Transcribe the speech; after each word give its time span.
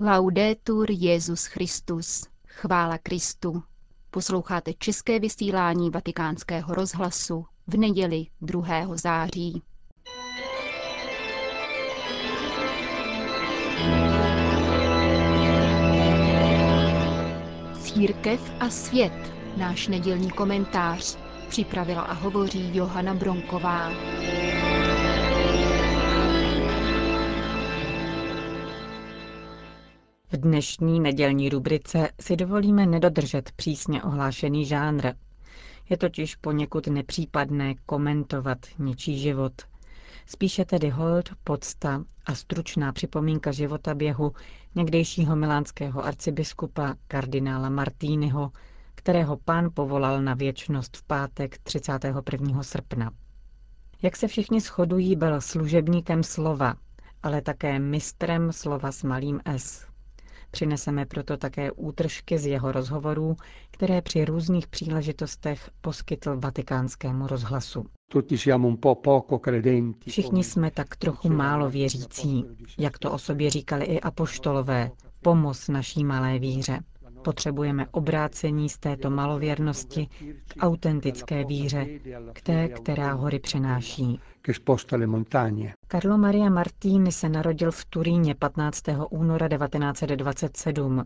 Laudetur 0.00 0.90
Jezus 0.90 1.44
Christus. 1.46 2.26
Chvála 2.48 2.98
Kristu. 2.98 3.62
Posloucháte 4.10 4.72
české 4.78 5.18
vysílání 5.18 5.90
Vatikánského 5.90 6.74
rozhlasu 6.74 7.46
v 7.66 7.76
neděli 7.76 8.26
2. 8.40 8.96
září. 8.96 9.62
Církev 17.80 18.52
a 18.60 18.70
svět. 18.70 19.32
Náš 19.56 19.88
nedělní 19.88 20.30
komentář. 20.30 21.18
Připravila 21.48 22.02
a 22.02 22.12
hovoří 22.12 22.76
Johana 22.76 23.14
Bronková. 23.14 23.90
Dnešní 30.44 31.00
nedělní 31.00 31.48
rubrice 31.48 32.08
si 32.20 32.36
dovolíme 32.36 32.86
nedodržet 32.86 33.52
přísně 33.56 34.02
ohlášený 34.02 34.64
žánr. 34.64 35.12
Je 35.90 35.96
totiž 35.96 36.36
poněkud 36.36 36.86
nepřípadné 36.86 37.74
komentovat 37.86 38.58
něčí 38.78 39.18
život. 39.18 39.52
Spíše 40.26 40.64
tedy 40.64 40.88
hold, 40.88 41.28
podsta 41.44 42.04
a 42.26 42.34
stručná 42.34 42.92
připomínka 42.92 43.52
života 43.52 43.94
běhu 43.94 44.32
někdejšího 44.74 45.36
milánského 45.36 46.04
arcibiskupa 46.04 46.94
kardinála 47.08 47.68
Martínyho, 47.68 48.50
kterého 48.94 49.36
pán 49.36 49.70
povolal 49.74 50.22
na 50.22 50.34
věčnost 50.34 50.96
v 50.96 51.02
pátek 51.04 51.58
31. 51.58 52.62
srpna. 52.62 53.10
Jak 54.02 54.16
se 54.16 54.28
všichni 54.28 54.60
shodují, 54.60 55.16
byl 55.16 55.40
služebníkem 55.40 56.22
slova, 56.22 56.74
ale 57.22 57.42
také 57.42 57.78
mistrem 57.78 58.52
slova 58.52 58.92
s 58.92 59.02
malým 59.02 59.40
s. 59.56 59.93
Přineseme 60.54 61.06
proto 61.06 61.36
také 61.36 61.72
útržky 61.72 62.38
z 62.38 62.46
jeho 62.46 62.72
rozhovorů, 62.72 63.36
které 63.70 64.02
při 64.02 64.24
různých 64.24 64.66
příležitostech 64.68 65.70
poskytl 65.80 66.36
vatikánskému 66.40 67.26
rozhlasu. 67.26 67.84
Všichni 70.06 70.44
jsme 70.44 70.70
tak 70.70 70.96
trochu 70.96 71.28
málo 71.28 71.70
věřící, 71.70 72.44
jak 72.78 72.98
to 72.98 73.12
o 73.12 73.18
sobě 73.18 73.50
říkali 73.50 73.84
i 73.84 74.00
apoštolové, 74.00 74.90
pomoz 75.22 75.68
naší 75.68 76.04
malé 76.04 76.38
víře. 76.38 76.78
Potřebujeme 77.24 77.86
obrácení 77.90 78.68
z 78.68 78.78
této 78.78 79.10
malověrnosti 79.10 80.06
k 80.48 80.54
autentické 80.60 81.44
víře, 81.44 81.86
k 82.32 82.42
té, 82.42 82.68
která 82.68 83.12
hory 83.12 83.38
přenáší. 83.38 84.20
Carlo 85.88 86.18
Maria 86.18 86.50
Martini 86.50 87.12
se 87.12 87.28
narodil 87.28 87.70
v 87.72 87.84
Turíně 87.84 88.34
15. 88.34 88.82
února 89.10 89.48
1927. 89.48 91.02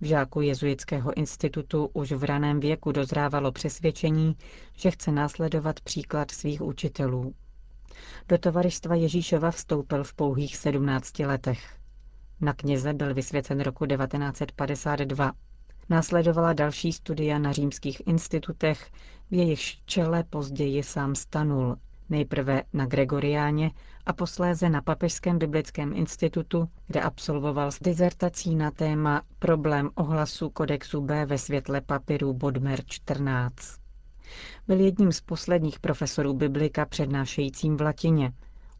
V 0.00 0.04
žáku 0.04 0.40
jezuitského 0.40 1.14
institutu 1.16 1.90
už 1.92 2.12
v 2.12 2.24
raném 2.24 2.60
věku 2.60 2.92
dozrávalo 2.92 3.52
přesvědčení, 3.52 4.36
že 4.76 4.90
chce 4.90 5.12
následovat 5.12 5.80
příklad 5.80 6.30
svých 6.30 6.62
učitelů. 6.62 7.34
Do 8.28 8.38
tovaristva 8.38 8.94
Ježíšova 8.94 9.50
vstoupil 9.50 10.04
v 10.04 10.14
pouhých 10.14 10.56
17 10.56 11.18
letech. 11.18 11.76
Na 12.40 12.52
kněze 12.52 12.92
byl 12.94 13.14
vysvěcen 13.14 13.60
roku 13.60 13.86
1952. 13.86 15.32
Následovala 15.88 16.52
další 16.52 16.92
studia 16.92 17.38
na 17.38 17.52
římských 17.52 18.02
institutech, 18.06 18.90
v 19.30 19.34
jejichž 19.34 19.78
čele 19.86 20.24
později 20.24 20.82
sám 20.82 21.14
stanul, 21.14 21.76
nejprve 22.10 22.62
na 22.72 22.86
Gregoriáně 22.86 23.70
a 24.06 24.12
posléze 24.12 24.68
na 24.68 24.82
Papežském 24.82 25.38
biblickém 25.38 25.92
institutu, 25.96 26.68
kde 26.86 27.00
absolvoval 27.00 27.70
s 27.72 27.80
dizertací 27.80 28.54
na 28.54 28.70
téma 28.70 29.22
Problém 29.38 29.90
ohlasu 29.94 30.50
kodexu 30.50 31.00
B 31.00 31.26
ve 31.26 31.38
světle 31.38 31.80
papíru 31.80 32.32
Bodmer 32.34 32.80
14. 32.86 33.56
Byl 34.68 34.80
jedním 34.80 35.12
z 35.12 35.20
posledních 35.20 35.80
profesorů 35.80 36.34
biblika 36.34 36.86
přednášejícím 36.86 37.76
v 37.76 37.80
latině, 37.80 38.32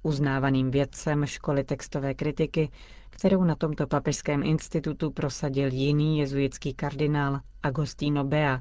uznávaným 0.02 0.70
vědcem 0.70 1.26
školy 1.26 1.64
textové 1.64 2.14
kritiky, 2.14 2.70
kterou 3.22 3.44
na 3.44 3.54
tomto 3.54 3.86
papežském 3.86 4.42
institutu 4.42 5.10
prosadil 5.10 5.68
jiný 5.72 6.18
jezuitský 6.18 6.74
kardinál 6.74 7.40
Agostino 7.62 8.24
Bea, 8.24 8.60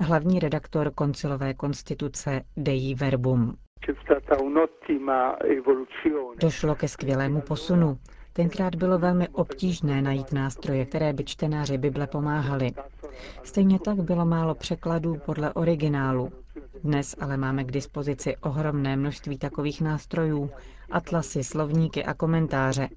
hlavní 0.00 0.38
redaktor 0.38 0.90
koncilové 0.94 1.54
konstituce 1.54 2.42
Dei 2.56 2.94
Verbum. 2.94 3.56
Došlo 6.40 6.74
ke 6.74 6.88
skvělému 6.88 7.40
posunu. 7.40 7.98
Tenkrát 8.32 8.74
bylo 8.74 8.98
velmi 8.98 9.28
obtížné 9.28 10.02
najít 10.02 10.32
nástroje, 10.32 10.86
které 10.86 11.12
by 11.12 11.24
čtenáři 11.24 11.78
Bible 11.78 12.06
pomáhali. 12.06 12.70
Stejně 13.44 13.78
tak 13.78 13.96
bylo 13.96 14.24
málo 14.24 14.54
překladů 14.54 15.16
podle 15.26 15.52
originálu. 15.52 16.32
Dnes 16.84 17.16
ale 17.20 17.36
máme 17.36 17.64
k 17.64 17.72
dispozici 17.72 18.36
ohromné 18.36 18.96
množství 18.96 19.38
takových 19.38 19.80
nástrojů, 19.80 20.50
atlasy, 20.90 21.44
slovníky 21.44 22.04
a 22.04 22.14
komentáře. 22.14 22.88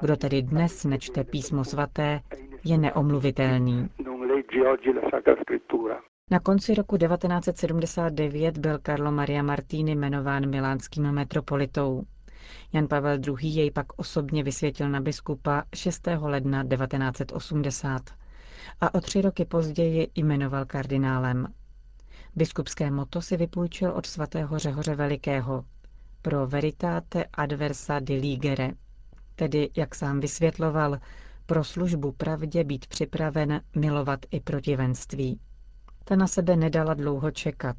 Kdo 0.00 0.16
tedy 0.16 0.42
dnes 0.42 0.84
nečte 0.84 1.24
písmo 1.24 1.64
svaté, 1.64 2.20
je 2.64 2.78
neomluvitelný. 2.78 3.88
Na 6.30 6.40
konci 6.40 6.74
roku 6.74 6.96
1979 6.96 8.58
byl 8.58 8.78
Carlo 8.82 9.12
Maria 9.12 9.42
Martini 9.42 9.92
jmenován 9.94 10.50
milánským 10.50 11.12
metropolitou. 11.12 12.02
Jan 12.72 12.88
Pavel 12.88 13.18
II. 13.26 13.48
jej 13.48 13.70
pak 13.70 13.86
osobně 13.96 14.42
vysvětil 14.42 14.88
na 14.88 15.00
biskupa 15.00 15.62
6. 15.74 16.08
ledna 16.20 16.64
1980 16.64 18.02
a 18.80 18.94
o 18.94 19.00
tři 19.00 19.22
roky 19.22 19.44
později 19.44 20.08
jmenoval 20.14 20.64
kardinálem. 20.64 21.46
Biskupské 22.36 22.90
moto 22.90 23.22
si 23.22 23.36
vypůjčil 23.36 23.90
od 23.90 24.06
svatého 24.06 24.58
Řehoře 24.58 24.94
Velikého 24.94 25.64
pro 26.22 26.46
veritate 26.46 27.24
adversa 27.32 28.00
diligere, 28.00 28.70
tedy, 29.36 29.70
jak 29.76 29.94
sám 29.94 30.20
vysvětloval, 30.20 30.98
pro 31.46 31.64
službu 31.64 32.12
pravdě 32.12 32.64
být 32.64 32.86
připraven 32.86 33.60
milovat 33.76 34.20
i 34.30 34.40
protivenství. 34.40 35.40
Ta 36.04 36.16
na 36.16 36.26
sebe 36.26 36.56
nedala 36.56 36.94
dlouho 36.94 37.30
čekat. 37.30 37.76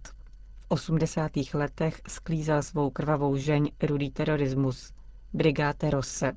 V 0.59 0.66
80. 0.68 1.31
letech 1.53 2.02
sklízel 2.08 2.62
svou 2.64 2.90
krvavou 2.90 3.36
žeň 3.38 3.72
rudý 3.84 4.12
terorismus, 4.12 4.94
Brigáte 5.36 5.90
Rosse. 5.90 6.31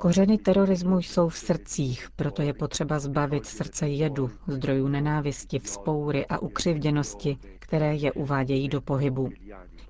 Kořeny 0.00 0.38
terorismu 0.38 0.98
jsou 0.98 1.28
v 1.28 1.38
srdcích, 1.38 2.08
proto 2.16 2.42
je 2.42 2.54
potřeba 2.54 2.98
zbavit 2.98 3.46
srdce 3.46 3.88
jedu, 3.88 4.30
zdrojů 4.46 4.88
nenávisti, 4.88 5.58
vzpoury 5.58 6.26
a 6.26 6.38
ukřivděnosti, 6.38 7.38
které 7.58 7.94
je 7.94 8.12
uvádějí 8.12 8.68
do 8.68 8.80
pohybu. 8.80 9.30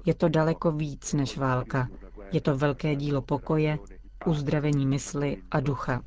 Je 0.06 0.14
to 0.14 0.28
daleko 0.28 0.72
víc 0.72 1.12
než 1.12 1.36
válka. 1.36 1.88
Je 2.32 2.40
to 2.40 2.56
velké 2.56 2.96
dílo 2.96 3.22
pokoje, 3.22 3.78
uzdravení 4.26 4.86
mysli 4.86 5.36
a 5.50 5.60
ducha. 5.60 6.02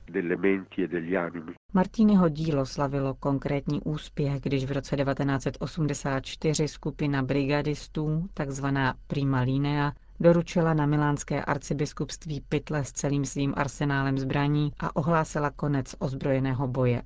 Martiniho 1.73 2.29
dílo 2.29 2.65
slavilo 2.65 3.13
konkrétní 3.13 3.81
úspěch, 3.81 4.41
když 4.41 4.65
v 4.65 4.71
roce 4.71 4.95
1984 4.95 6.67
skupina 6.67 7.23
brigadistů, 7.23 8.29
takzvaná 8.33 8.95
Prima 9.07 9.41
Linea, 9.41 9.91
doručila 10.19 10.73
na 10.73 10.85
milánské 10.85 11.43
arcibiskupství 11.43 12.41
pytle 12.49 12.83
s 12.83 12.91
celým 12.91 13.25
svým 13.25 13.53
arsenálem 13.57 14.17
zbraní 14.17 14.71
a 14.79 14.95
ohlásila 14.95 15.49
konec 15.51 15.95
ozbrojeného 15.99 16.67
boje. 16.67 17.01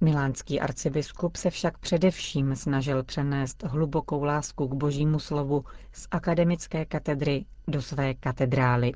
Milánský 0.00 0.60
arcibiskup 0.60 1.36
se 1.36 1.50
však 1.50 1.78
především 1.78 2.56
snažil 2.56 3.02
přenést 3.02 3.62
hlubokou 3.62 4.24
lásku 4.24 4.68
k 4.68 4.74
božímu 4.74 5.18
slovu 5.18 5.64
z 5.92 6.08
akademické 6.10 6.84
katedry 6.84 7.44
do 7.68 7.82
své 7.82 8.14
katedrály. 8.14 8.92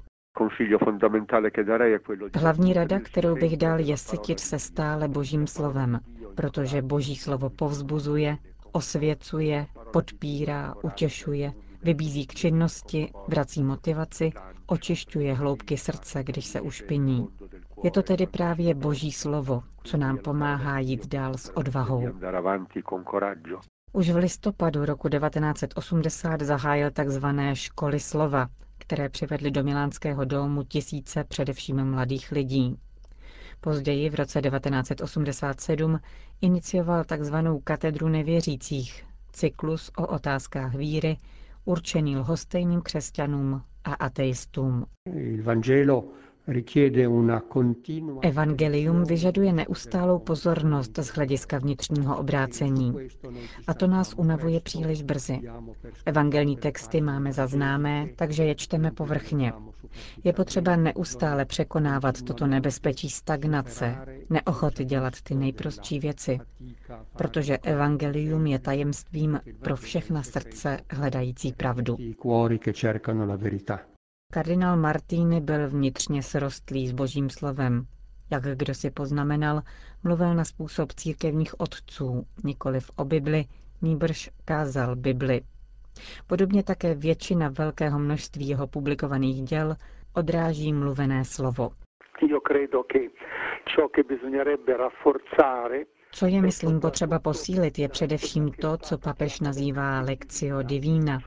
Hlavní 2.35 2.73
rada, 2.73 3.01
kterou 3.01 3.35
bych 3.35 3.57
dal, 3.57 3.81
je 3.81 3.97
sytit 3.97 4.41
se 4.41 4.59
stále 4.59 5.09
božím 5.09 5.47
slovem, 5.47 6.01
protože 6.35 6.83
boží 6.83 7.17
slovo 7.17 7.51
povzbuzuje, 7.51 8.37
osvěcuje, 8.73 9.67
podpírá, 9.93 10.75
utěšuje, 10.83 11.53
vybízí 11.83 12.27
k 12.27 12.35
činnosti, 12.35 13.11
vrací 13.29 13.63
motivaci, 13.63 14.33
očišťuje 14.67 15.35
hloubky 15.35 15.77
srdce, 15.77 16.23
když 16.25 16.47
se 16.47 16.61
ušpiní. 16.61 17.29
Je 17.85 17.91
to 17.91 18.03
tedy 18.03 18.27
právě 18.27 18.75
boží 18.75 19.13
slovo, 19.13 19.63
co 19.85 19.97
nám 19.97 20.19
pomáhá 20.19 20.79
jít 20.79 21.07
dál 21.07 21.35
s 21.35 21.57
odvahou. 21.57 22.09
Už 23.93 24.11
v 24.11 24.17
listopadu 24.17 24.85
roku 24.85 25.09
1980 25.09 26.41
zahájil 26.41 26.91
tzv. 26.91 27.27
školy 27.53 28.01
slova, 28.01 28.49
které 28.79 29.09
přivedly 29.09 29.51
do 29.51 29.63
Milánského 29.65 30.25
domu 30.25 30.63
tisíce 30.63 31.25
především 31.25 31.85
mladých 31.85 32.33
lidí. 32.33 32.77
Později 33.61 34.11
v 34.11 34.15
roce 34.15 34.41
1987 34.43 36.01
inicioval 36.41 37.05
tzv. 37.05 37.35
katedru 37.65 38.09
nevěřících, 38.09 39.05
cyklus 39.33 39.91
o 39.97 40.07
otázkách 40.07 40.75
víry, 40.75 41.17
určený 41.65 42.17
lhostejným 42.17 42.81
křesťanům 42.83 43.63
a 43.85 43.95
ateistům. 43.95 44.87
Evangelium 48.23 49.05
vyžaduje 49.05 49.53
neustálou 49.53 50.19
pozornost 50.19 50.99
z 50.99 51.07
hlediska 51.09 51.59
vnitřního 51.59 52.19
obrácení. 52.19 52.93
A 53.67 53.75
to 53.75 53.87
nás 53.87 54.15
unavuje 54.17 54.61
příliš 54.61 55.03
brzy. 55.03 55.41
Evangelní 56.07 56.57
texty 56.57 57.01
máme 57.01 57.33
zaznámé, 57.33 58.09
takže 58.17 58.45
je 58.45 58.55
čteme 58.55 58.91
povrchně. 58.91 59.53
Je 60.25 60.33
potřeba 60.33 60.77
neustále 60.77 61.45
překonávat 61.45 62.23
toto 62.23 62.47
nebezpečí 62.47 63.11
stagnace, 63.11 63.97
neochoty 64.31 64.85
dělat 64.85 65.21
ty 65.23 65.35
nejprostší 65.35 65.99
věci, 65.99 66.39
protože 67.17 67.59
evangelium 67.59 68.47
je 68.47 68.59
tajemstvím 68.59 69.41
pro 69.61 69.77
všechna 69.77 70.23
srdce 70.23 70.81
hledající 70.91 71.53
pravdu. 71.53 71.97
Kardinál 74.33 74.77
Martini 74.77 75.41
byl 75.41 75.69
vnitřně 75.69 76.23
srostlý 76.23 76.89
s 76.89 76.93
božím 76.93 77.31
slovem. 77.31 77.87
Jak 78.31 78.43
kdo 78.43 78.75
si 78.75 78.91
poznamenal, 78.91 79.63
mluvil 80.05 80.35
na 80.35 80.45
způsob 80.45 80.93
církevních 80.93 81.61
otců, 81.61 82.27
nikoliv 82.45 82.91
o 82.97 83.05
Bibli, 83.05 83.45
nýbrž 83.83 84.31
kázal 84.45 84.97
Bibli. 84.97 85.41
Podobně 86.27 86.63
také 86.63 86.95
většina 86.95 87.49
velkého 87.59 87.99
množství 87.99 88.49
jeho 88.49 88.67
publikovaných 88.67 89.43
děl 89.43 89.75
odráží 90.15 90.73
mluvené 90.73 91.25
slovo. 91.25 91.71
Co 96.13 96.27
je, 96.27 96.43
myslím, 96.43 96.81
potřeba 96.81 97.19
posílit, 97.19 97.79
je 97.79 97.89
především 97.89 98.53
to, 98.53 98.77
co 98.77 98.99
papež 98.99 99.41
nazývá 99.41 100.01
lekcio 100.01 100.63
divina, 100.63 101.19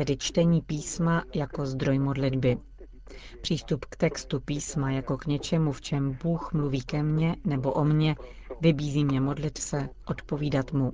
tedy 0.00 0.16
čtení 0.16 0.60
písma 0.60 1.24
jako 1.34 1.66
zdroj 1.66 1.98
modlitby. 1.98 2.56
Přístup 3.40 3.84
k 3.84 3.96
textu 3.96 4.40
písma 4.40 4.90
jako 4.90 5.18
k 5.18 5.26
něčemu, 5.26 5.72
v 5.72 5.80
čem 5.80 6.18
Bůh 6.22 6.52
mluví 6.52 6.82
ke 6.82 7.02
mně 7.02 7.36
nebo 7.44 7.72
o 7.72 7.84
mně, 7.84 8.16
vybízí 8.60 9.04
mě 9.04 9.20
modlit 9.20 9.58
se, 9.58 9.88
odpovídat 10.06 10.72
mu. 10.72 10.92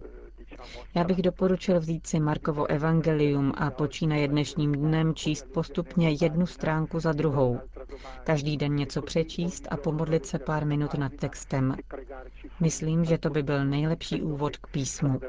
Já 0.95 1.05
bych 1.05 1.23
doporučil 1.23 1.81
vzít 1.81 2.07
si 2.07 2.21
Markovo 2.21 2.67
evangelium 2.67 3.53
a 3.57 3.71
počínaje 3.71 4.29
dnešním 4.29 4.73
dnem 4.73 5.15
číst 5.15 5.53
postupně 5.53 6.17
jednu 6.21 6.47
stránku 6.47 7.01
za 7.01 7.13
druhou. 7.13 7.61
Každý 8.25 8.57
den 8.57 8.75
něco 8.75 9.03
přečíst 9.03 9.69
a 9.71 9.77
pomodlit 9.77 10.27
se 10.27 10.39
pár 10.39 10.67
minut 10.67 10.95
nad 10.95 11.13
textem. 11.13 11.77
Myslím, 12.61 13.05
že 13.05 13.19
to 13.19 13.31
by 13.31 13.43
byl 13.43 13.65
nejlepší 13.65 14.23
úvod 14.23 14.57
k 14.57 14.67
písmu. 14.67 15.21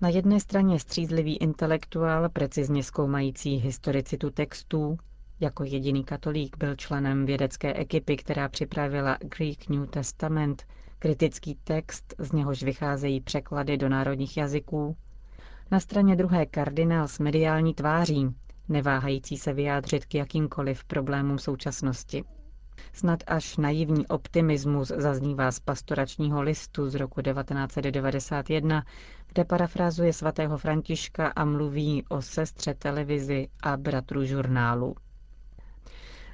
Na 0.00 0.08
jedné 0.08 0.40
straně 0.40 0.80
střízlivý 0.80 1.36
intelektuál, 1.36 2.28
precizně 2.28 2.82
zkoumající 2.82 3.56
historicitu 3.56 4.30
textů, 4.30 4.98
jako 5.40 5.64
jediný 5.64 6.04
katolík 6.04 6.56
byl 6.58 6.76
členem 6.76 7.26
vědecké 7.26 7.74
ekipy, 7.74 8.16
která 8.16 8.48
připravila 8.48 9.18
Greek 9.20 9.68
New 9.68 9.86
Testament, 9.86 10.64
kritický 10.98 11.58
text, 11.64 12.14
z 12.18 12.32
něhož 12.32 12.62
vycházejí 12.62 13.20
překlady 13.20 13.76
do 13.76 13.88
národních 13.88 14.36
jazyků. 14.36 14.96
Na 15.70 15.80
straně 15.80 16.16
druhé 16.16 16.46
kardinál 16.46 17.08
s 17.08 17.18
mediální 17.18 17.74
tváří, 17.74 18.26
neváhající 18.68 19.36
se 19.36 19.52
vyjádřit 19.52 20.06
k 20.06 20.14
jakýmkoliv 20.14 20.84
problémům 20.84 21.38
současnosti. 21.38 22.24
Snad 22.92 23.22
až 23.26 23.56
naivní 23.56 24.06
optimismus 24.06 24.88
zaznívá 24.88 25.52
z 25.52 25.60
pastoračního 25.60 26.42
listu 26.42 26.90
z 26.90 26.94
roku 26.94 27.22
1991, 27.22 28.84
kde 29.28 29.44
parafrázuje 29.44 30.12
svatého 30.12 30.58
Františka 30.58 31.32
a 31.36 31.44
mluví 31.44 32.04
o 32.08 32.22
sestře 32.22 32.74
televizi 32.74 33.48
a 33.62 33.76
bratru 33.76 34.24
žurnálu. 34.24 34.94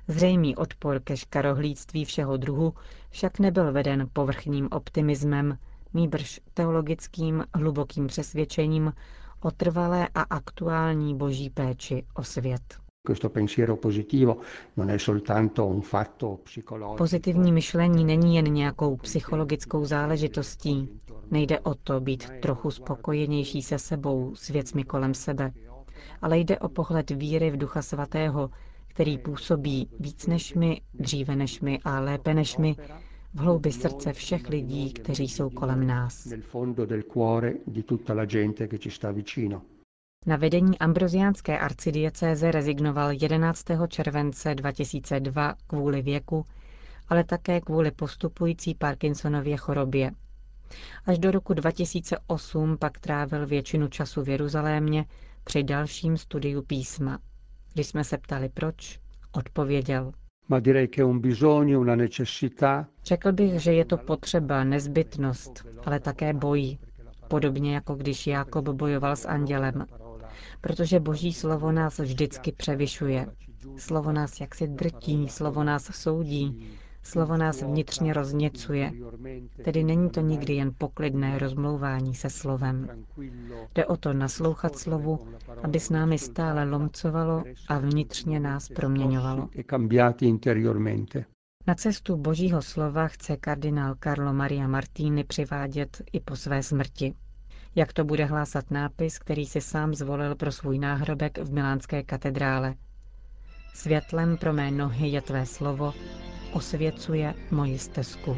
Zřejmý 0.09 0.57
odpor 0.57 1.01
ke 1.01 1.17
škarohlídství 1.17 2.05
všeho 2.05 2.37
druhu 2.37 2.75
však 3.11 3.39
nebyl 3.39 3.73
veden 3.73 4.09
povrchním 4.13 4.69
optimismem, 4.71 5.59
nýbrž 5.95 6.41
teologickým 6.55 7.45
hlubokým 7.55 8.07
přesvědčením 8.07 8.93
o 9.41 9.51
trvalé 9.51 10.09
a 10.15 10.21
aktuální 10.23 11.17
boží 11.17 11.51
péči 11.51 12.07
o 12.15 12.25
svět. 12.25 12.82
Pozitivní 16.97 17.53
myšlení 17.53 18.05
není 18.05 18.37
jen 18.37 18.45
nějakou 18.53 18.97
psychologickou 18.97 19.85
záležitostí. 19.85 20.89
Nejde 21.31 21.61
o 21.61 21.75
to 21.75 22.01
být 22.01 22.31
trochu 22.43 22.71
spokojenější 22.71 23.63
se 23.63 23.79
sebou, 23.79 24.35
s 24.35 24.49
věcmi 24.49 24.85
kolem 24.85 25.15
sebe, 25.15 25.53
ale 26.23 26.39
jde 26.39 26.59
o 26.59 26.69
pohled 26.69 27.11
víry 27.11 27.51
v 27.51 27.57
Ducha 27.57 27.83
Svatého, 27.83 28.51
který 28.89 29.19
působí 29.19 29.89
víc 30.01 30.27
než 30.27 30.55
my, 30.55 30.81
dříve 30.95 31.37
než 31.37 31.61
my 31.61 31.79
a 31.85 32.01
lépe 32.01 32.35
než 32.35 32.57
my, 32.57 32.77
v 33.35 33.39
hloubi 33.39 33.73
srdce 33.73 34.13
všech 34.13 34.49
lidí, 34.49 34.93
kteří 34.93 35.29
jsou 35.29 35.51
kolem 35.51 35.87
nás. 35.87 36.29
Na 40.27 40.37
vedení 40.37 40.79
ambroziánské 40.79 41.59
arcidiecéze 41.59 42.51
rezignoval 42.51 43.11
11. 43.13 43.65
července 43.89 44.55
2002 44.55 45.55
kvůli 45.67 46.03
věku, 46.03 46.47
ale 47.09 47.25
také 47.25 47.61
kvůli 47.61 47.91
postupující 47.91 48.75
Parkinsonově 48.75 49.57
chorobě. 49.57 50.11
Až 51.07 51.19
do 51.19 51.31
roku 51.31 51.55
2008 51.55 52.77
pak 52.79 52.99
trávil 52.99 53.47
většinu 53.47 53.89
času 53.89 54.23
v 54.23 54.29
Jeruzalémě 54.29 55.05
při 55.45 55.63
dalším 55.63 56.17
studiu 56.17 56.63
písma. 56.63 57.19
Když 57.75 57.87
jsme 57.87 58.05
se 58.05 58.19
ptali 58.19 58.49
proč, 58.49 59.01
odpověděl. 59.33 60.13
Řekl 63.05 63.33
bych, 63.33 63.61
že 63.61 63.73
je 63.73 63.85
to 63.85 63.97
potřeba, 63.97 64.65
nezbytnost, 64.65 65.67
ale 65.87 66.01
také 66.01 66.35
boj. 66.35 66.79
Podobně 67.29 67.75
jako 67.75 67.95
když 67.95 68.27
Jákob 68.27 68.69
bojoval 68.69 69.17
s 69.17 69.29
andělem. 69.29 69.87
Protože 70.61 71.01
boží 71.01 71.33
slovo 71.33 71.73
nás 71.73 71.99
vždycky 71.99 72.53
převyšuje. 72.53 73.27
Slovo 73.77 74.13
nás 74.13 74.41
jaksi 74.41 74.67
drtí, 74.69 75.29
slovo 75.29 75.65
nás 75.65 75.85
soudí, 75.85 76.79
Slovo 77.05 77.37
nás 77.37 77.63
vnitřně 77.63 78.13
rozněcuje, 78.13 78.93
tedy 79.65 79.85
není 79.85 80.11
to 80.11 80.21
nikdy 80.21 80.55
jen 80.55 80.71
poklidné 80.79 81.39
rozmlouvání 81.39 82.15
se 82.15 82.31
slovem. 82.31 83.05
Jde 83.75 83.87
o 83.87 83.97
to 83.97 84.13
naslouchat 84.13 84.79
slovu, 84.79 85.19
aby 85.63 85.81
s 85.81 85.91
námi 85.91 86.19
stále 86.19 86.65
lomcovalo 86.65 87.45
a 87.69 87.79
vnitřně 87.79 88.41
nás 88.41 88.69
proměňovalo. 88.69 89.49
Na 91.67 91.75
cestu 91.75 92.17
božího 92.17 92.63
slova 92.63 93.09
chce 93.09 93.37
kardinál 93.37 93.95
Carlo 94.05 94.33
Maria 94.33 94.69
Martini 94.69 95.25
přivádět 95.25 96.03
i 96.13 96.21
po 96.21 96.37
své 96.37 96.63
smrti. 96.63 97.15
Jak 97.75 97.93
to 97.93 98.05
bude 98.05 98.25
hlásat 98.25 98.71
nápis, 98.71 99.19
který 99.19 99.47
si 99.47 99.61
sám 99.61 99.95
zvolil 99.95 100.35
pro 100.35 100.53
svůj 100.53 100.79
náhrobek 100.79 101.39
v 101.39 101.53
milánské 101.53 102.03
katedrále. 102.03 102.75
Světlem 103.75 104.37
pro 104.37 104.53
mé 104.53 104.71
nohy 104.71 105.09
je 105.09 105.21
tvé 105.23 105.47
slovo, 105.47 105.95
osvěcuje 106.53 107.35
moji 107.51 107.79
stezku. 107.79 108.37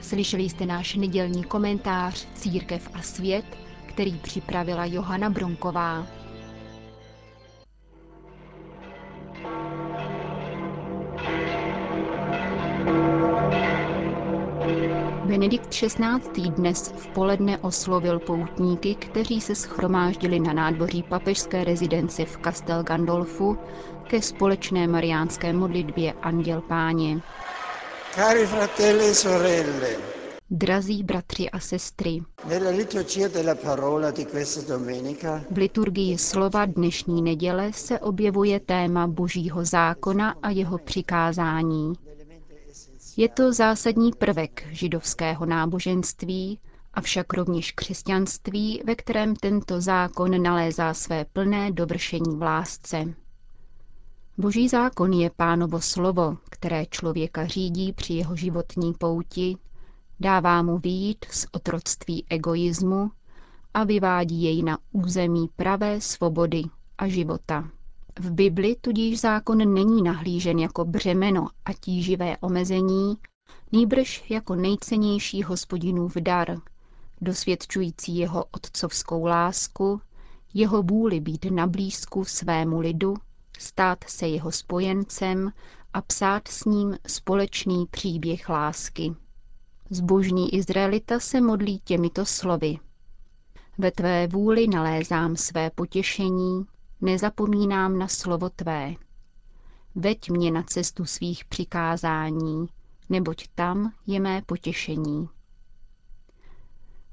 Slyšeli 0.00 0.42
jste 0.42 0.66
náš 0.66 0.94
nedělní 0.94 1.44
komentář 1.44 2.26
Církev 2.34 2.88
a 2.94 3.02
svět, 3.02 3.44
který 3.86 4.12
připravila 4.18 4.84
Johana 4.84 5.30
Bronková. 5.30 6.06
Benedikt 15.40 15.72
XVI. 15.72 16.50
dnes 16.50 16.92
v 16.96 17.06
poledne 17.06 17.58
oslovil 17.58 18.18
poutníky, 18.18 18.94
kteří 18.94 19.40
se 19.40 19.54
schromáždili 19.54 20.40
na 20.40 20.52
nádvoří 20.52 21.02
papežské 21.02 21.64
rezidence 21.64 22.24
v 22.24 22.38
Castel 22.44 22.82
Gandolfu 22.82 23.58
ke 24.08 24.22
společné 24.22 24.86
mariánské 24.86 25.52
modlitbě 25.52 26.12
Anděl 26.12 26.60
Páně. 26.60 27.20
Cari 28.14 28.46
fratelli 28.46 29.10
e 29.10 29.14
sorelle, 29.14 29.88
Drazí 30.50 31.02
bratři 31.02 31.50
a 31.50 31.58
sestry, 31.60 32.18
v 35.50 35.56
liturgii 35.56 36.18
slova 36.18 36.64
dnešní 36.66 37.22
neděle 37.22 37.72
se 37.72 37.98
objevuje 37.98 38.60
téma 38.60 39.06
božího 39.06 39.64
zákona 39.64 40.34
a 40.42 40.50
jeho 40.50 40.78
přikázání. 40.78 41.92
Je 43.20 43.28
to 43.28 43.52
zásadní 43.52 44.12
prvek 44.12 44.66
židovského 44.70 45.46
náboženství, 45.46 46.58
avšak 46.94 47.32
rovněž 47.32 47.72
křesťanství, 47.72 48.82
ve 48.84 48.94
kterém 48.94 49.36
tento 49.36 49.80
zákon 49.80 50.42
nalézá 50.42 50.94
své 50.94 51.24
plné 51.24 51.72
dovršení 51.72 52.36
v 52.36 52.42
lásce. 52.42 53.14
Boží 54.38 54.68
zákon 54.68 55.12
je 55.12 55.30
pánovo 55.36 55.80
slovo, 55.80 56.36
které 56.50 56.86
člověka 56.86 57.46
řídí 57.46 57.92
při 57.92 58.14
jeho 58.14 58.36
životní 58.36 58.94
pouti, 58.94 59.56
dává 60.20 60.62
mu 60.62 60.78
výjít 60.78 61.24
z 61.30 61.46
otroctví 61.52 62.24
egoismu 62.28 63.10
a 63.74 63.84
vyvádí 63.84 64.42
jej 64.42 64.62
na 64.62 64.78
území 64.92 65.48
pravé 65.56 66.00
svobody 66.00 66.62
a 66.98 67.08
života. 67.08 67.70
V 68.20 68.30
Bibli 68.32 68.76
tudíž 68.80 69.20
zákon 69.20 69.74
není 69.74 70.02
nahlížen 70.02 70.58
jako 70.58 70.84
břemeno 70.84 71.48
a 71.64 71.72
tíživé 71.72 72.36
omezení, 72.40 73.16
nýbrž 73.72 74.30
jako 74.30 74.54
nejcennější 74.54 75.42
hospodinův 75.42 76.14
dar, 76.14 76.58
dosvědčující 77.20 78.16
jeho 78.16 78.44
otcovskou 78.50 79.24
lásku, 79.24 80.00
jeho 80.54 80.82
vůli 80.82 81.20
být 81.20 81.44
na 81.44 81.66
blízku 81.66 82.24
svému 82.24 82.80
lidu, 82.80 83.14
stát 83.58 84.04
se 84.06 84.28
jeho 84.28 84.52
spojencem 84.52 85.52
a 85.92 86.02
psát 86.02 86.48
s 86.48 86.64
ním 86.64 86.98
společný 87.06 87.86
příběh 87.90 88.48
lásky. 88.48 89.14
Zbožný 89.90 90.54
Izraelita 90.54 91.20
se 91.20 91.40
modlí 91.40 91.80
těmito 91.84 92.26
slovy. 92.26 92.78
Ve 93.78 93.90
tvé 93.90 94.26
vůli 94.26 94.68
nalézám 94.68 95.36
své 95.36 95.70
potěšení, 95.70 96.66
nezapomínám 97.00 97.98
na 97.98 98.08
slovo 98.08 98.50
tvé. 98.50 98.94
Veď 99.94 100.30
mě 100.30 100.50
na 100.50 100.62
cestu 100.62 101.04
svých 101.04 101.44
přikázání, 101.44 102.66
neboť 103.08 103.48
tam 103.54 103.92
je 104.06 104.20
mé 104.20 104.42
potěšení. 104.46 105.28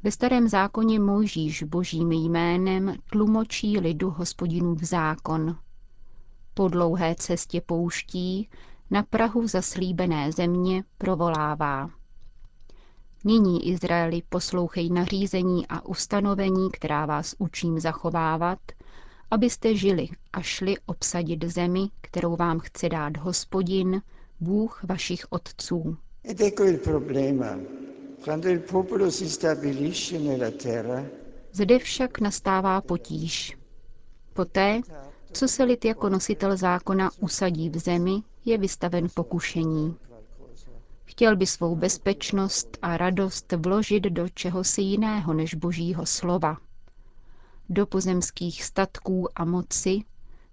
Ve 0.04 0.12
starém 0.12 0.48
zákoně 0.48 1.00
Mojžíš 1.00 1.64
božím 1.64 2.12
jménem 2.12 2.96
tlumočí 3.12 3.80
lidu 3.80 4.10
v 4.76 4.86
zákon. 4.86 5.58
Po 6.54 6.68
dlouhé 6.68 7.16
cestě 7.16 7.62
pouští 7.62 8.50
na 8.92 9.04
Prahu 9.04 9.48
zaslíbené 9.48 10.32
země 10.32 10.84
provolává. 10.98 11.90
Nyní, 13.24 13.68
Izraeli, 13.68 14.22
poslouchej 14.30 14.90
nařízení 14.90 15.68
a 15.68 15.86
ustanovení, 15.86 16.72
která 16.72 17.06
vás 17.06 17.36
učím 17.38 17.80
zachovávat, 17.80 18.60
abyste 19.32 19.76
žili 19.76 20.08
a 20.34 20.42
šli 20.42 20.76
obsadit 20.86 21.44
zemi, 21.44 21.90
kterou 22.02 22.36
vám 22.36 22.60
chce 22.60 22.90
dát 22.90 23.18
hospodin, 23.18 24.02
Bůh 24.40 24.84
vašich 24.84 25.26
otců. 25.30 25.98
Zde 31.52 31.80
však 31.80 32.20
nastává 32.20 32.82
potíž. 32.82 33.58
Poté, 34.34 34.82
co 35.32 35.48
se 35.48 35.64
lid 35.64 35.86
jako 35.86 36.10
nositel 36.10 36.58
zákona 36.58 37.10
usadí 37.20 37.70
v 37.70 37.78
zemi, 37.78 38.22
je 38.46 38.58
vystaven 38.58 39.08
pokušení. 39.14 39.96
Chtěl 41.06 41.36
by 41.36 41.46
svou 41.46 41.76
bezpečnost 41.76 42.78
a 42.82 42.98
radost 42.98 43.52
vložit 43.52 44.04
do 44.04 44.30
čehosi 44.30 44.82
jiného 44.82 45.34
než 45.34 45.54
božího 45.54 46.06
slova. 46.06 46.58
Do 47.70 47.86
pozemských 47.86 48.64
statků 48.64 49.28
a 49.36 49.46
moci, 49.46 50.04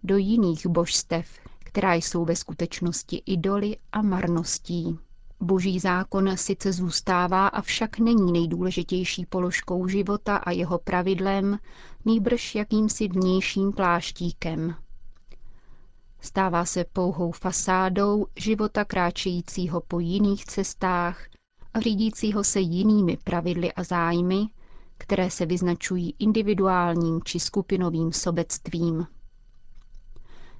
do 0.02 0.16
jiných 0.16 0.66
božstev, 0.66 1.26
která 1.58 1.94
jsou 1.94 2.24
ve 2.24 2.36
skutečnosti 2.36 3.22
idoly 3.26 3.76
a 3.92 4.02
marností. 4.02 4.98
Boží 5.40 5.80
zákon 5.80 6.36
sice 6.36 6.72
zůstává, 6.72 7.48
avšak 7.48 7.98
není 7.98 8.32
nejdůležitější 8.32 9.26
položkou 9.26 9.88
života 9.88 10.36
a 10.36 10.50
jeho 10.50 10.78
pravidlem, 10.78 11.58
nýbrž 12.04 12.54
jakýmsi 12.54 13.08
vnějším 13.08 13.72
pláštíkem. 13.72 14.74
Stává 16.20 16.64
se 16.64 16.84
pouhou 16.92 17.32
fasádou 17.32 18.26
života 18.36 18.84
kráčejícího 18.84 19.80
po 19.80 20.00
jiných 20.00 20.44
cestách 20.44 21.26
a 21.74 21.80
řídícího 21.80 22.44
se 22.44 22.60
jinými 22.60 23.18
pravidly 23.24 23.72
a 23.72 23.84
zájmy, 23.84 24.46
které 25.04 25.30
se 25.30 25.46
vyznačují 25.46 26.14
individuálním 26.18 27.20
či 27.24 27.40
skupinovým 27.40 28.12
sobectvím. 28.12 29.06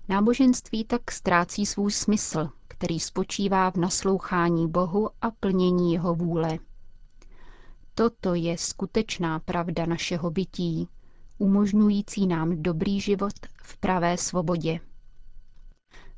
Náboženství 0.08 0.84
tak 0.84 1.10
ztrácí 1.10 1.66
svůj 1.66 1.92
smysl, 1.92 2.48
který 2.68 3.00
spočívá 3.00 3.70
v 3.70 3.76
naslouchání 3.76 4.68
Bohu 4.68 5.10
a 5.22 5.30
plnění 5.30 5.92
jeho 5.92 6.14
vůle. 6.14 6.58
Toto 7.94 8.34
je 8.34 8.58
skutečná 8.58 9.38
pravda 9.38 9.86
našeho 9.86 10.30
bytí, 10.30 10.88
umožňující 11.38 12.26
nám 12.26 12.62
dobrý 12.62 13.00
život 13.00 13.34
v 13.62 13.76
pravé 13.76 14.16
svobodě. 14.16 14.80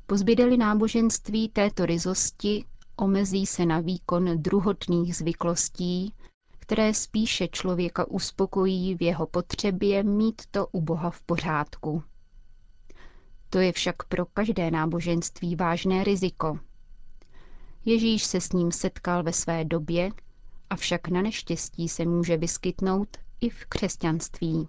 Pozbydeli 0.07 0.57
náboženství 0.57 1.49
této 1.49 1.85
ryzosti, 1.85 2.65
omezí 2.95 3.45
se 3.45 3.65
na 3.65 3.79
výkon 3.79 4.41
druhotných 4.41 5.15
zvyklostí, 5.15 6.13
které 6.67 6.93
spíše 6.93 7.47
člověka 7.47 8.07
uspokojí 8.07 8.95
v 8.95 9.01
jeho 9.01 9.27
potřebě 9.27 10.03
mít 10.03 10.41
to 10.51 10.67
u 10.67 10.81
Boha 10.81 11.09
v 11.09 11.21
pořádku. 11.21 12.03
To 13.49 13.59
je 13.59 13.71
však 13.71 14.03
pro 14.03 14.25
každé 14.25 14.71
náboženství 14.71 15.55
vážné 15.55 16.03
riziko. 16.03 16.59
Ježíš 17.85 18.23
se 18.23 18.41
s 18.41 18.51
ním 18.51 18.71
setkal 18.71 19.23
ve 19.23 19.33
své 19.33 19.65
době, 19.65 20.09
avšak 20.69 21.07
na 21.07 21.21
neštěstí 21.21 21.89
se 21.89 22.05
může 22.05 22.37
vyskytnout 22.37 23.17
i 23.41 23.49
v 23.49 23.65
křesťanství. 23.65 24.67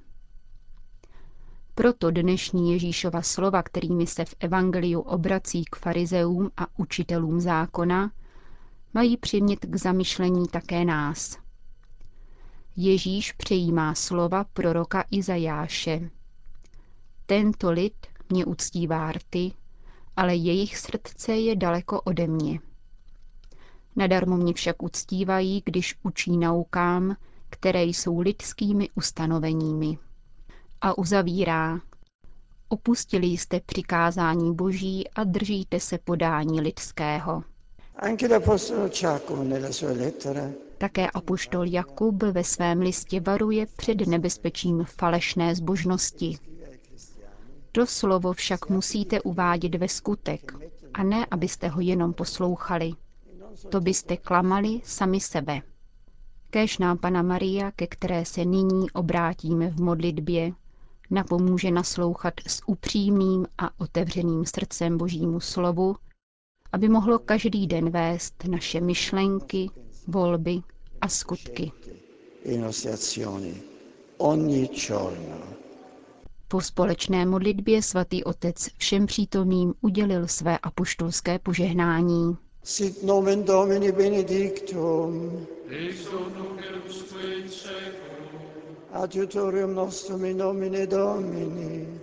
Proto 1.75 2.11
dnešní 2.11 2.73
Ježíšova 2.73 3.23
slova, 3.23 3.63
kterými 3.63 4.07
se 4.07 4.25
v 4.25 4.35
Evangeliu 4.41 5.01
obrací 5.01 5.65
k 5.65 5.77
farizeům 5.77 6.51
a 6.57 6.67
učitelům 6.77 7.41
zákona, 7.41 8.11
mají 8.95 9.17
přimět 9.17 9.59
k 9.67 9.77
zamyšlení 9.77 10.49
také 10.49 10.85
nás. 10.85 11.48
Ježíš 12.81 13.33
přejímá 13.33 13.95
slova 13.95 14.45
proroka 14.45 15.05
Izajáše. 15.11 16.11
Tento 17.27 17.71
lid 17.71 17.95
mě 18.31 18.45
uctívá 18.45 19.13
rty, 19.13 19.53
ale 20.17 20.35
jejich 20.35 20.79
srdce 20.79 21.33
je 21.33 21.57
daleko 21.57 22.01
ode 22.01 22.27
mě. 22.27 22.61
Nadarmo 23.97 24.37
mě 24.37 24.53
však 24.55 24.83
uctívají, 24.83 25.63
když 25.65 25.95
učí 26.03 26.37
naukám, 26.37 27.17
které 27.51 27.83
jsou 27.85 28.21
lidskými 28.21 28.89
ustanoveními. 28.95 29.99
A 30.81 30.99
uzavírá. 30.99 31.81
Opustili 32.69 33.27
jste 33.27 33.61
přikázání 33.61 34.55
boží 34.55 35.09
a 35.09 35.25
držíte 35.25 35.81
se 35.81 35.99
podání 35.99 36.61
lidského. 36.61 37.43
Také 40.79 41.11
apoštol 41.11 41.67
Jakub 41.67 42.23
ve 42.23 42.45
svém 42.45 42.79
listě 42.81 43.21
varuje 43.21 43.67
před 43.77 44.07
nebezpečím 44.07 44.85
falešné 44.85 45.55
zbožnosti. 45.55 46.39
To 47.73 47.87
slovo 47.87 48.33
však 48.33 48.69
musíte 48.69 49.21
uvádět 49.21 49.75
ve 49.75 49.89
skutek, 49.89 50.53
a 50.95 51.03
ne, 51.03 51.27
abyste 51.31 51.69
ho 51.69 51.81
jenom 51.81 52.13
poslouchali. 52.13 52.93
To 53.71 53.81
byste 53.81 54.17
klamali 54.17 54.81
sami 54.85 55.21
sebe. 55.21 55.61
Kéž 56.51 56.79
nám 56.79 56.99
Pana 56.99 57.23
Maria, 57.23 57.71
ke 57.71 57.87
které 57.87 58.25
se 58.25 58.45
nyní 58.45 58.91
obrátíme 58.91 59.71
v 59.71 59.81
modlitbě, 59.81 60.53
napomůže 61.11 61.71
naslouchat 61.71 62.35
s 62.47 62.63
upřímným 62.67 63.47
a 63.59 63.81
otevřeným 63.81 64.45
srdcem 64.45 64.99
Božímu 64.99 65.41
slovu, 65.41 65.97
aby 66.73 66.89
mohlo 66.89 67.19
každý 67.19 67.67
den 67.67 67.91
vést 67.91 68.45
naše 68.45 68.81
myšlenky, 68.81 69.71
volby 70.09 70.61
a 71.01 71.09
skutky. 71.09 71.73
Po 76.49 76.61
společné 76.61 77.27
modlitbě 77.27 77.83
svatý 77.83 78.25
otec 78.25 78.69
všem 78.79 79.07
přítomným 79.07 79.75
udělil 79.81 80.29
své 80.29 80.59
apoštolské 80.59 81.39
požehnání. 81.39 82.37
Sit 82.63 83.03
nomen 83.03 83.45
Domini 83.45 83.93
benedictum. 83.93 85.47
Ex 85.69 85.97
nunc 86.13 87.13
in 87.25 87.49
seculum. 87.49 88.09
Adiutorium 88.93 89.75
nostrum 89.75 90.25
in 90.25 90.37
nomine 90.39 90.87
Domini. 90.87 92.01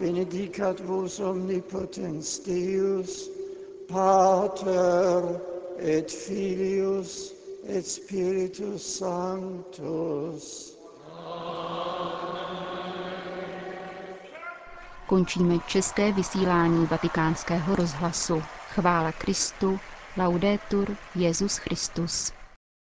Benedicat 0.00 0.80
vos 0.80 1.20
omnipotens 1.20 2.38
Deus, 2.38 3.30
Pater 3.94 5.40
et 5.78 6.10
Filius 6.10 7.32
et 7.68 7.86
Spiritus 7.86 8.82
Sanctus. 8.98 10.74
Končíme 15.06 15.58
české 15.68 16.12
vysílání 16.12 16.86
vatikánského 16.86 17.76
rozhlasu. 17.76 18.42
Chvála 18.68 19.12
Kristu, 19.12 19.78
laudetur 20.16 20.96
Jezus 21.14 21.56
Christus. 21.56 22.32